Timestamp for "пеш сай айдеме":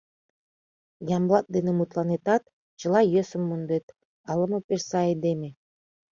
4.67-5.49